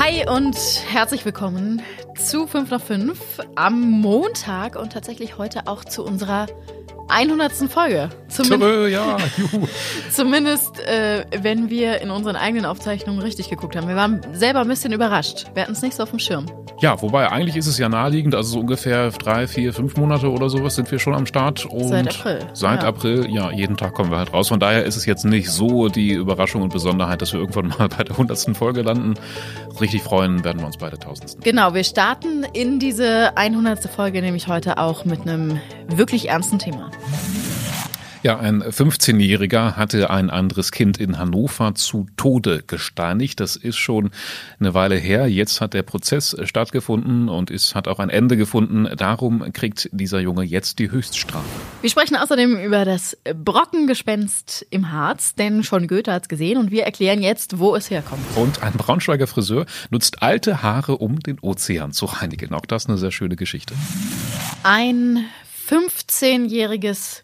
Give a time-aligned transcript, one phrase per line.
[0.00, 0.56] Hi und
[0.86, 1.82] herzlich willkommen
[2.14, 6.46] zu 5 nach 5 am Montag und tatsächlich heute auch zu unserer
[7.08, 7.52] 100.
[7.70, 8.10] Folge.
[8.28, 9.66] Zumindest, ja, juhu.
[10.10, 13.88] zumindest äh, wenn wir in unseren eigenen Aufzeichnungen richtig geguckt haben.
[13.88, 15.46] Wir waren selber ein bisschen überrascht.
[15.54, 16.46] Wir hatten es nicht so auf dem Schirm.
[16.80, 20.48] Ja, wobei eigentlich ist es ja naheliegend, also so ungefähr drei, vier, fünf Monate oder
[20.48, 21.66] sowas sind wir schon am Start.
[21.66, 22.38] Und seit April.
[22.52, 22.88] Seit ja.
[22.88, 24.48] April, ja, jeden Tag kommen wir halt raus.
[24.48, 27.88] Von daher ist es jetzt nicht so die Überraschung und Besonderheit, dass wir irgendwann mal
[27.88, 28.56] bei der 100.
[28.56, 29.14] Folge landen.
[29.80, 31.42] Richtig freuen werden wir uns bei der 1000.
[31.42, 33.88] Genau, wir starten in diese 100.
[33.88, 36.90] Folge nämlich heute auch mit einem wirklich ernsten Thema.
[38.24, 43.38] Ja, ein 15-Jähriger hatte ein anderes Kind in Hannover zu Tode gesteinigt.
[43.38, 44.10] Das ist schon
[44.58, 45.28] eine Weile her.
[45.28, 48.88] Jetzt hat der Prozess stattgefunden und es hat auch ein Ende gefunden.
[48.96, 51.46] Darum kriegt dieser Junge jetzt die Höchststrafe.
[51.80, 56.72] Wir sprechen außerdem über das Brockengespenst im Harz, denn schon Goethe hat es gesehen und
[56.72, 58.24] wir erklären jetzt, wo es herkommt.
[58.34, 62.52] Und ein Braunschweiger Friseur nutzt alte Haare, um den Ozean zu reinigen.
[62.52, 63.74] Auch das eine sehr schöne Geschichte.
[64.64, 65.24] Ein
[65.68, 67.22] 15-jähriges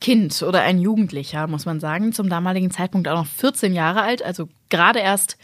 [0.00, 4.22] Kind oder ein Jugendlicher, muss man sagen, zum damaligen Zeitpunkt auch noch 14 Jahre alt,
[4.22, 5.38] also gerade erst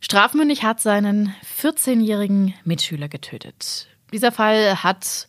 [0.00, 3.88] strafmündig, hat seinen 14-jährigen Mitschüler getötet.
[4.12, 5.28] Dieser Fall hat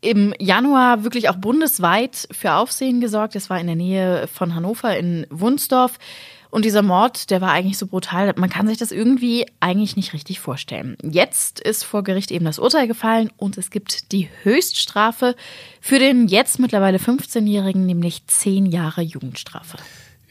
[0.00, 3.34] im Januar wirklich auch bundesweit für Aufsehen gesorgt.
[3.34, 5.98] Es war in der Nähe von Hannover in Wunsdorf.
[6.50, 10.12] Und dieser Mord, der war eigentlich so brutal, man kann sich das irgendwie eigentlich nicht
[10.12, 10.96] richtig vorstellen.
[11.02, 15.34] Jetzt ist vor Gericht eben das Urteil gefallen und es gibt die Höchststrafe
[15.80, 19.78] für den jetzt mittlerweile 15-Jährigen, nämlich 10 Jahre Jugendstrafe.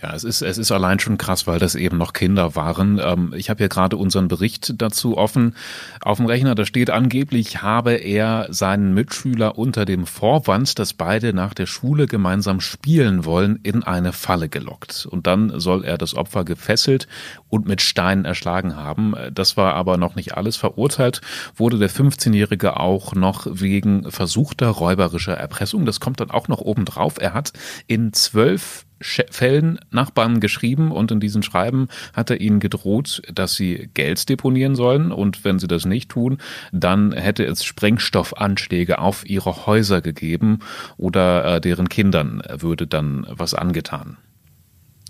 [0.06, 3.02] Ja, es ist, es ist allein schon krass, weil das eben noch Kinder waren.
[3.03, 5.56] Ähm, ich habe hier gerade unseren Bericht dazu offen.
[6.00, 11.33] Auf dem Rechner, da steht angeblich, habe er seinen Mitschüler unter dem Vorwand, dass beide
[11.33, 15.08] nach der Schule gemeinsam spielen wollen, in eine Falle gelockt.
[15.09, 17.08] Und dann soll er das Opfer gefesselt
[17.50, 19.16] und mit Steinen erschlagen haben.
[19.33, 20.56] Das war aber noch nicht alles.
[20.56, 21.22] Verurteilt
[21.56, 25.87] wurde der 15-Jährige auch noch wegen versuchter räuberischer Erpressung.
[25.87, 27.16] Das kommt dann auch noch oben drauf.
[27.20, 27.54] Er hat
[27.87, 33.89] in zwölf Fällen Nachbarn geschrieben und in diesen Schreiben hat er ihnen gedroht, dass sie
[33.94, 36.38] Geld deponieren sollen und wenn sie das nicht tun,
[36.72, 40.60] dann hätte es Sprengstoffanschläge auf ihre Häuser gegeben
[40.98, 44.17] oder äh, deren Kindern würde dann was angetan.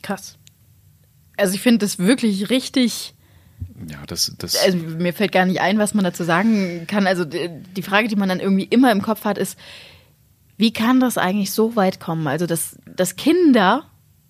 [0.01, 0.37] Krass.
[1.37, 3.13] Also ich finde das wirklich richtig.
[3.89, 4.57] Ja, das, das.
[4.63, 7.07] Also mir fällt gar nicht ein, was man dazu sagen kann.
[7.07, 9.57] Also die Frage, die man dann irgendwie immer im Kopf hat, ist,
[10.57, 12.27] wie kann das eigentlich so weit kommen?
[12.27, 13.85] Also, dass, dass Kinder,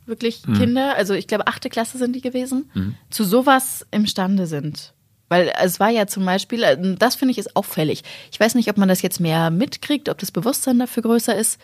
[0.05, 0.57] wirklich mhm.
[0.57, 2.95] Kinder, also ich glaube, achte Klasse sind die gewesen, mhm.
[3.09, 4.93] zu sowas imstande sind.
[5.27, 8.03] Weil es war ja zum Beispiel, äh, das finde ich ist auffällig.
[8.31, 11.59] Ich weiß nicht, ob man das jetzt mehr mitkriegt, ob das Bewusstsein dafür größer ist,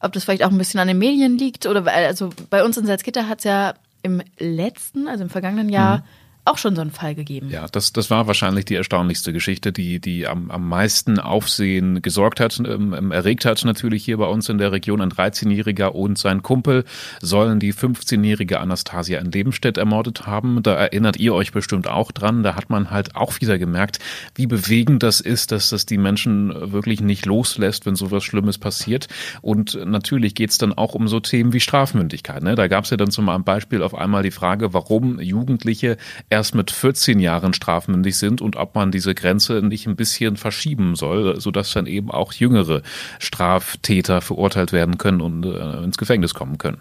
[0.00, 1.66] ob das vielleicht auch ein bisschen an den Medien liegt.
[1.66, 5.98] Oder also bei uns in Salzgitter hat es ja im letzten, also im vergangenen Jahr,
[5.98, 6.02] mhm
[6.44, 7.50] auch schon so einen Fall gegeben.
[7.50, 12.40] Ja, das, das war wahrscheinlich die erstaunlichste Geschichte, die, die am, am meisten Aufsehen gesorgt
[12.40, 15.00] hat, ähm, ähm erregt hat natürlich hier bei uns in der Region.
[15.00, 16.84] Ein 13-Jähriger und sein Kumpel
[17.20, 20.62] sollen die 15-jährige Anastasia in Lebenstedt ermordet haben.
[20.62, 22.42] Da erinnert ihr euch bestimmt auch dran.
[22.42, 23.98] Da hat man halt auch wieder gemerkt,
[24.34, 29.08] wie bewegend das ist, dass das die Menschen wirklich nicht loslässt, wenn sowas Schlimmes passiert.
[29.42, 32.42] Und natürlich geht's dann auch um so Themen wie Strafmündigkeit.
[32.42, 32.54] Ne?
[32.54, 35.96] Da gab's ja dann zum Beispiel auf einmal die Frage, warum Jugendliche
[36.30, 40.94] erst mit 14 Jahren strafmündig sind und ob man diese Grenze nicht ein bisschen verschieben
[40.94, 42.82] soll, sodass dann eben auch jüngere
[43.18, 46.78] Straftäter verurteilt werden können und äh, ins Gefängnis kommen können.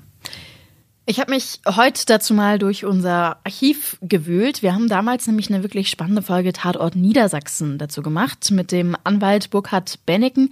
[1.09, 4.62] Ich habe mich heute dazu mal durch unser Archiv gewühlt.
[4.62, 9.50] Wir haben damals nämlich eine wirklich spannende Folge Tatort Niedersachsen dazu gemacht mit dem Anwalt
[9.50, 10.52] Burkhard Benneken,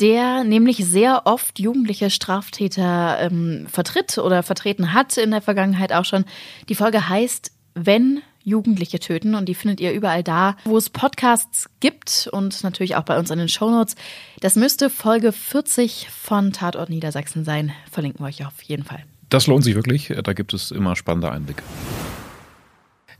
[0.00, 6.04] der nämlich sehr oft jugendliche Straftäter ähm, vertritt oder vertreten hat in der Vergangenheit auch
[6.04, 6.26] schon.
[6.68, 11.68] Die Folge heißt Wenn Jugendliche töten und die findet ihr überall da, wo es Podcasts
[11.80, 13.96] gibt und natürlich auch bei uns in den Shownotes.
[14.40, 17.72] Das müsste Folge 40 von Tatort Niedersachsen sein.
[17.90, 19.04] Verlinken wir euch auf jeden Fall.
[19.30, 20.12] Das lohnt sich wirklich.
[20.22, 21.62] Da gibt es immer spannende Einblicke.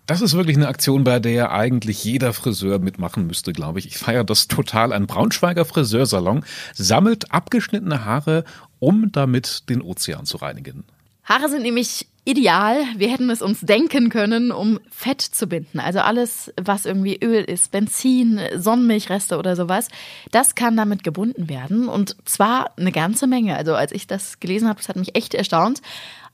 [0.07, 3.87] Das ist wirklich eine Aktion, bei der eigentlich jeder Friseur mitmachen müsste, glaube ich.
[3.87, 4.93] Ich feiere das total.
[4.93, 6.45] Ein Braunschweiger Friseursalon
[6.75, 8.45] sammelt abgeschnittene Haare,
[8.81, 10.85] um damit den Ozean zu reinigen.
[11.25, 12.85] Haare sind nämlich ideal.
[12.97, 15.79] Wir hätten es uns denken können, um Fett zu binden.
[15.79, 19.89] Also alles, was irgendwie Öl ist, Benzin, Sonnenmilchreste oder sowas,
[20.31, 21.89] das kann damit gebunden werden.
[21.89, 23.57] Und zwar eine ganze Menge.
[23.57, 25.83] Also als ich das gelesen habe, das hat mich echt erstaunt.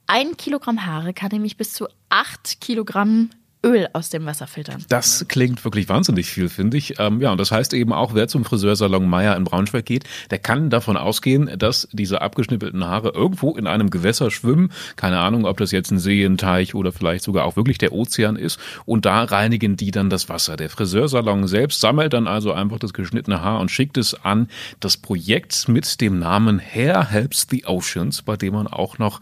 [0.06, 3.30] Ein Kilogramm Haare kann nämlich bis zu acht Kilogramm
[3.64, 4.82] Öl aus dem Wasser filtern.
[4.88, 6.98] Das klingt wirklich wahnsinnig viel, finde ich.
[6.98, 10.38] Ähm, ja, und das heißt eben auch, wer zum Friseursalon Meier in Braunschweig geht, der
[10.38, 14.72] kann davon ausgehen, dass diese abgeschnippelten Haare irgendwo in einem Gewässer schwimmen.
[14.96, 17.92] Keine Ahnung, ob das jetzt ein See, ein Teich oder vielleicht sogar auch wirklich der
[17.92, 18.58] Ozean ist.
[18.86, 20.56] Und da reinigen die dann das Wasser.
[20.56, 24.48] Der Friseursalon selbst sammelt dann also einfach das geschnittene Haar und schickt es an
[24.80, 29.20] das Projekt mit dem Namen Hair Helps the Oceans, bei dem man auch noch,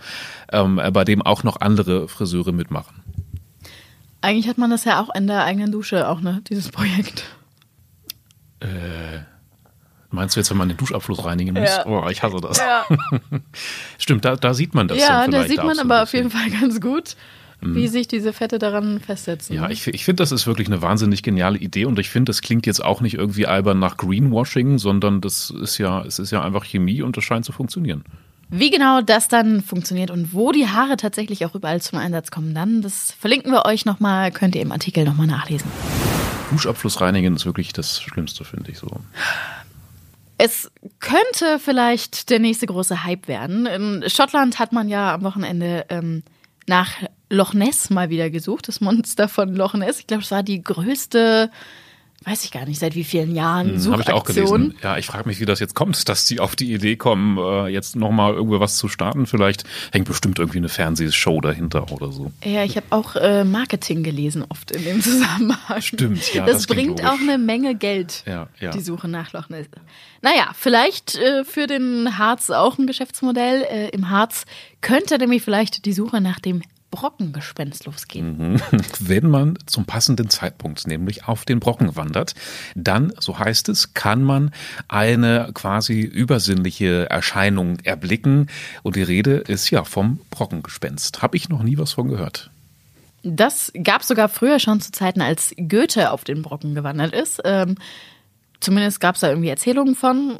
[0.52, 3.07] ähm, bei dem auch noch andere Friseure mitmachen.
[4.20, 7.24] Eigentlich hat man das ja auch in der eigenen Dusche, auch, ne, dieses Projekt.
[8.60, 9.20] Äh,
[10.10, 11.68] meinst du jetzt, wenn man den Duschabfluss reinigen muss?
[11.68, 11.86] Ja.
[11.86, 12.58] Oh, ich hasse das.
[12.58, 12.84] Ja,
[13.98, 14.98] Stimmt, da, da sieht man das.
[14.98, 16.30] ja da sieht man aber auf jeden.
[16.30, 17.14] Fall ganz gut,
[17.60, 19.54] wie sich diese Fette daran festsetzen.
[19.54, 22.42] Ja, ich, ich finde, das ist wirklich eine wahnsinnig geniale Idee und ich finde, das
[22.42, 26.42] klingt jetzt auch nicht irgendwie albern nach Greenwashing, sondern das ist ja, es ist ja
[26.42, 28.04] einfach Chemie und das scheint zu funktionieren.
[28.50, 32.54] Wie genau das dann funktioniert und wo die Haare tatsächlich auch überall zum Einsatz kommen,
[32.54, 35.70] dann, das verlinken wir euch nochmal, könnt ihr im Artikel nochmal nachlesen.
[36.50, 38.88] Duschabfluss reinigen ist wirklich das Schlimmste, finde ich so.
[40.38, 43.66] Es könnte vielleicht der nächste große Hype werden.
[43.66, 46.22] In Schottland hat man ja am Wochenende ähm,
[46.66, 46.92] nach
[47.28, 49.98] Loch Ness mal wieder gesucht, das Monster von Loch Ness.
[49.98, 51.50] Ich glaube, es war die größte,
[52.24, 54.60] weiß ich gar nicht, seit wie vielen Jahren Hm, Habe ich auch Suchaktion.
[54.60, 54.74] gelesen.
[54.82, 57.68] Ja, ich frage mich, wie das jetzt kommt, dass die auf die Idee kommen, äh,
[57.68, 59.26] jetzt nochmal irgendwo was zu starten.
[59.26, 62.32] Vielleicht hängt bestimmt irgendwie eine Fernsehshow dahinter oder so.
[62.44, 65.80] Ja, ich habe auch äh, Marketing gelesen, oft in dem Zusammenhang.
[65.80, 68.70] Stimmt, ja, Das, das bringt auch eine Menge Geld, Ja, ja.
[68.72, 69.66] die Suche nach Loch Ness.
[70.20, 73.62] Naja, vielleicht äh, für den Harz auch ein Geschäftsmodell.
[73.62, 74.44] Äh, Im Harz
[74.80, 78.52] könnte nämlich vielleicht die Suche nach dem Brockengespenst losgehen.
[78.52, 78.60] Mhm.
[79.00, 82.34] Wenn man zum passenden Zeitpunkt nämlich auf den Brocken wandert,
[82.74, 84.52] dann, so heißt es, kann man
[84.88, 88.48] eine quasi übersinnliche Erscheinung erblicken.
[88.82, 91.22] Und die Rede ist ja vom Brockengespenst.
[91.22, 92.50] Habe ich noch nie was von gehört.
[93.22, 97.40] Das gab es sogar früher schon zu Zeiten, als Goethe auf den Brocken gewandert ist.
[97.44, 97.76] Ähm,
[98.60, 100.38] zumindest gab es da irgendwie Erzählungen von.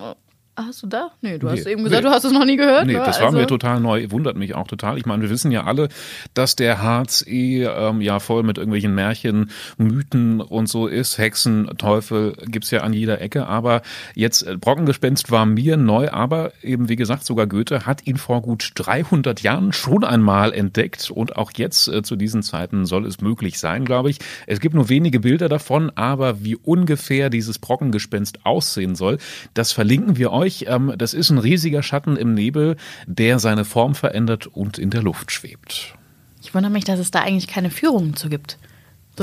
[0.60, 1.12] Hast du da?
[1.20, 2.08] Nee, du hast Nee, eben gesagt, nee.
[2.08, 2.86] du hast es noch nie gehört.
[2.86, 2.98] Nee, ne?
[3.04, 4.98] das war Also- mir total neu, wundert mich auch total.
[4.98, 5.88] Ich meine, wir wissen ja alle,
[6.34, 11.16] dass der Harz eh ähm, ja voll mit irgendwelchen Märchen, Mythen und so ist.
[11.16, 13.46] Hexen, Teufel gibt's ja an jeder Ecke.
[13.46, 13.82] Aber
[14.16, 18.42] jetzt äh, Brockengespenst war mir neu, aber eben wie gesagt, sogar Goethe hat ihn vor
[18.42, 23.20] gut 300 Jahren schon einmal entdeckt und auch jetzt äh, zu diesen Zeiten soll es
[23.20, 24.18] möglich sein, glaube ich.
[24.48, 29.18] Es gibt nur wenige Bilder davon, aber wie ungefähr dieses Brockengespenst aussehen soll,
[29.54, 30.47] das verlinken wir euch.
[30.66, 35.02] Ähm, Das ist ein riesiger Schatten im Nebel, der seine Form verändert und in der
[35.02, 35.94] Luft schwebt.
[36.42, 38.58] Ich wundere mich, dass es da eigentlich keine Führungen zu gibt.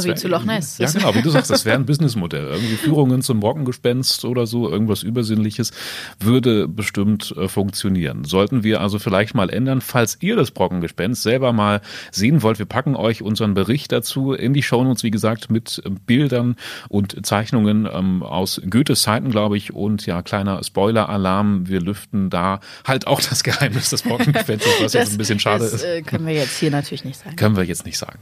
[0.04, 0.78] So wie zu Loch Ness.
[0.78, 2.46] Ja, Das- genau, wie du sagst, das wäre ein Businessmodell.
[2.48, 5.72] Irgendwie Führungen zum Brockengespenst oder so, irgendwas Übersinnliches,
[6.20, 8.24] würde bestimmt äh, funktionieren.
[8.26, 9.82] Sollten wir also vielleicht mal ändern.
[9.82, 11.82] Falls ihr das Brockengespenst selber mal
[12.12, 15.90] sehen wollt, wir packen euch unseren Bericht dazu in die Shownotes, wie gesagt, mit äh,
[16.06, 16.56] Bildern
[16.90, 19.74] und Zeichnungen ähm, aus Goethes Zeiten, glaube ich.
[19.74, 25.12] Und ja, kleiner Spoiler-Alarm, wir lüften da halt auch das Geheimnis des Brockengespenstes, was jetzt
[25.14, 25.84] ein bisschen schade das, ist.
[25.84, 27.36] äh, können wir jetzt hier natürlich nicht sagen.
[27.36, 28.20] Können wir jetzt nicht sagen.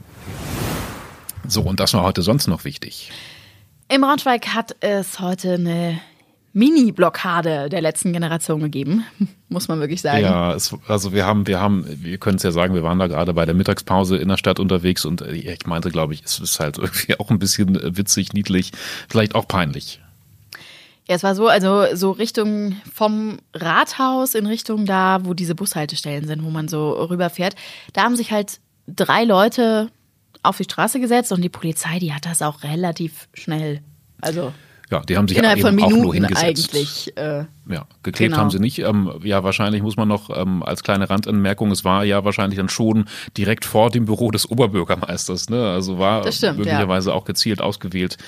[1.48, 3.10] So, und das war heute sonst noch wichtig.
[3.88, 6.00] Im Braunschweig hat es heute eine
[6.54, 9.04] Mini-Blockade der letzten Generation gegeben,
[9.48, 10.22] muss man wirklich sagen.
[10.22, 13.08] Ja, es, also wir haben, wir haben, wir können es ja sagen, wir waren da
[13.08, 16.38] gerade bei der Mittagspause in der Stadt unterwegs und äh, ich meinte, glaube ich, es
[16.38, 18.70] ist halt irgendwie auch ein bisschen äh, witzig, niedlich,
[19.08, 20.00] vielleicht auch peinlich.
[21.08, 26.26] Ja, es war so, also so Richtung vom Rathaus in Richtung da, wo diese Bushaltestellen
[26.26, 27.56] sind, wo man so rüberfährt.
[27.92, 29.90] Da haben sich halt drei Leute
[30.44, 33.80] auf die Straße gesetzt und die Polizei, die hat das auch relativ schnell,
[34.20, 34.52] also
[34.90, 36.74] Ja, die haben sich innerhalb eben von auch nur Minuten hingesetzt.
[36.74, 37.16] eigentlich.
[37.16, 38.36] Äh, Ja, geklebt Genau.
[38.36, 38.78] haben sie nicht.
[38.80, 42.68] Ähm, ja, wahrscheinlich muss man noch ähm, als kleine Randanmerkung, es war ja wahrscheinlich dann
[42.68, 45.48] schon direkt vor dem Büro des Oberbürgermeisters.
[45.48, 45.70] Ne?
[45.70, 48.18] Also war stimmt, möglicherweise auch gezielt ausgewählt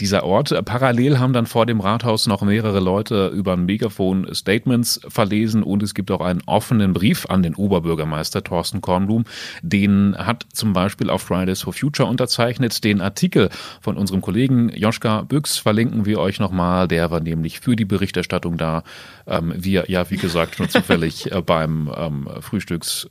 [0.00, 0.54] dieser Ort.
[0.64, 5.82] Parallel haben dann vor dem Rathaus noch mehrere Leute über ein Megafon Statements verlesen und
[5.82, 9.24] es gibt auch einen offenen Brief an den Oberbürgermeister Thorsten Kornblum.
[9.62, 12.82] Den hat zum Beispiel auf Fridays for Future unterzeichnet.
[12.82, 16.88] Den Artikel von unserem Kollegen Joschka Büchs verlinken wir euch nochmal.
[16.88, 18.82] Der war nämlich für die Berichterstattung da.
[19.26, 23.08] Ähm, wir, ja, wie gesagt, schon zufällig äh, beim ähm, Frühstücks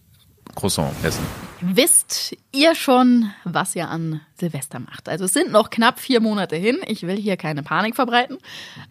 [0.56, 1.24] Croissant essen.
[1.62, 5.10] wisst ihr schon, was ihr an Silvester macht?
[5.10, 6.80] Also es sind noch knapp vier Monate hin.
[6.88, 8.38] Ich will hier keine Panik verbreiten.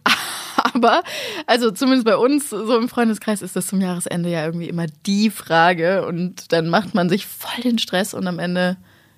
[0.73, 1.03] Aber,
[1.47, 5.29] also zumindest bei uns, so im Freundeskreis, ist das zum Jahresende ja irgendwie immer die
[5.29, 6.05] Frage.
[6.05, 8.77] Und dann macht man sich voll den Stress und am Ende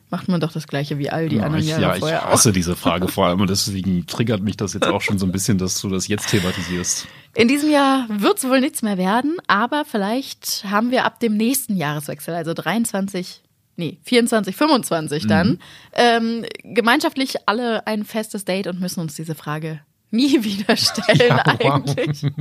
[0.09, 2.27] macht man doch das Gleiche wie all die Ja, anderen ich, Jahre ja, ich vorher
[2.27, 2.31] auch.
[2.31, 5.31] hasse diese Frage vor allem und deswegen triggert mich das jetzt auch schon so ein
[5.31, 7.07] bisschen, dass du das jetzt thematisierst.
[7.33, 11.35] In diesem Jahr wird es wohl nichts mehr werden, aber vielleicht haben wir ab dem
[11.35, 13.41] nächsten Jahreswechsel, also 23,
[13.75, 15.59] nee, 24, 25 dann, mhm.
[15.93, 19.81] ähm, gemeinschaftlich alle ein festes Date und müssen uns diese Frage
[20.11, 22.23] nie wieder stellen ja, eigentlich.
[22.23, 22.31] Wow.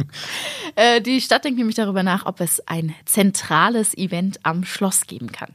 [0.76, 5.32] Äh, die Stadt denkt nämlich darüber nach, ob es ein zentrales Event am Schloss geben
[5.32, 5.54] kann.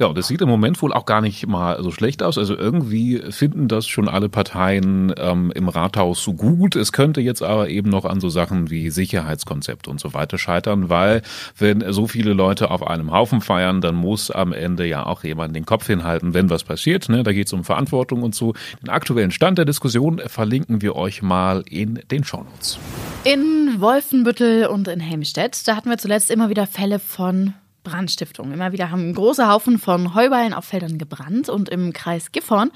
[0.00, 2.38] Ja, und das sieht im Moment wohl auch gar nicht mal so schlecht aus.
[2.38, 6.76] Also irgendwie finden das schon alle Parteien ähm, im Rathaus so gut.
[6.76, 10.88] Es könnte jetzt aber eben noch an so Sachen wie Sicherheitskonzept und so weiter scheitern,
[10.88, 11.22] weil
[11.58, 15.56] wenn so viele Leute auf einem Haufen feiern, dann muss am Ende ja auch jemand
[15.56, 17.08] den Kopf hinhalten, wenn was passiert.
[17.08, 17.24] Ne?
[17.24, 18.54] Da geht es um Verantwortung und so.
[18.80, 22.78] Den aktuellen Stand der Diskussion verlinken wir euch mal in den Shownotes.
[23.24, 27.54] In Wolfenbüttel und in Helmstedt, da hatten wir zuletzt immer wieder Fälle von
[27.88, 28.52] Brandstiftung.
[28.52, 32.70] Immer wieder haben große Haufen von Heuballen auf Feldern gebrannt und im Kreis Gifhorn,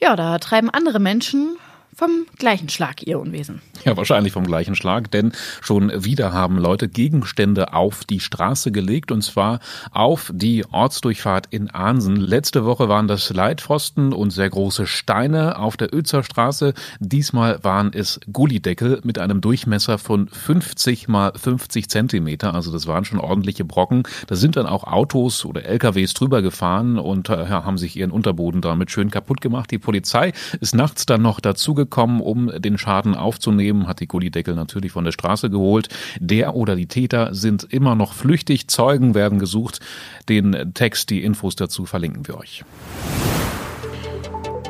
[0.00, 1.56] ja, da treiben andere Menschen
[1.94, 3.60] vom gleichen Schlag, ihr Unwesen.
[3.84, 9.12] Ja, wahrscheinlich vom gleichen Schlag, denn schon wieder haben Leute Gegenstände auf die Straße gelegt
[9.12, 12.16] und zwar auf die Ortsdurchfahrt in Ahnsen.
[12.16, 16.74] Letzte Woche waren das Leitpfosten und sehr große Steine auf der Özer Straße.
[17.00, 22.54] Diesmal waren es Gullideckel mit einem Durchmesser von 50 mal 50 Zentimeter.
[22.54, 24.04] Also das waren schon ordentliche Brocken.
[24.28, 28.60] Da sind dann auch Autos oder LKWs drüber gefahren und äh, haben sich ihren Unterboden
[28.60, 29.70] damit schön kaputt gemacht.
[29.70, 34.54] Die Polizei ist nachts dann noch dazu gekommen, um den Schaden aufzunehmen, hat die Gullideckel
[34.54, 35.88] natürlich von der Straße geholt.
[36.20, 39.80] Der oder die Täter sind immer noch flüchtig, Zeugen werden gesucht.
[40.28, 42.64] Den Text, die Infos dazu verlinken wir euch.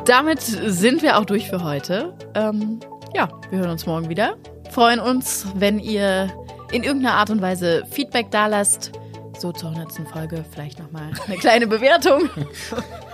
[0.05, 2.13] Damit sind wir auch durch für heute.
[2.35, 2.79] Ähm,
[3.15, 4.35] ja, wir hören uns morgen wieder.
[4.71, 6.33] Freuen uns, wenn ihr
[6.71, 8.91] in irgendeiner Art und Weise Feedback da lasst.
[9.37, 10.07] So zur 100.
[10.09, 12.29] Folge vielleicht nochmal eine kleine Bewertung.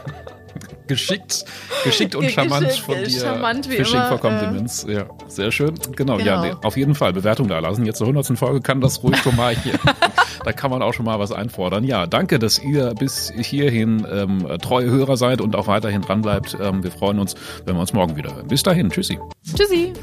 [0.89, 1.45] geschickt,
[1.85, 3.21] geschickt und charmant geschickt, von dir.
[3.21, 4.85] Charmant Fishing for Compliments.
[4.89, 5.75] Ja, sehr schön.
[5.95, 6.19] Genau, genau.
[6.19, 7.85] ja, nee, auf jeden Fall Bewertung da lassen.
[7.85, 8.37] Jetzt zur 100.
[8.37, 9.79] Folge kann das ruhig schon mal hier.
[10.43, 11.85] da kann man auch schon mal was einfordern.
[11.85, 16.57] Ja, danke, dass ihr bis hierhin ähm, treue Hörer seid und auch weiterhin dran bleibt.
[16.61, 18.47] Ähm, wir freuen uns, wenn wir uns morgen wieder hören.
[18.47, 19.17] Bis dahin, tschüssi.
[19.55, 19.93] Tschüssi.